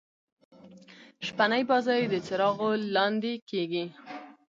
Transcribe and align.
شپنۍ 1.25 1.61
بازۍ 1.69 2.01
د 2.13 2.15
څراغو 2.25 2.69
لانديکیږي. 2.93 3.85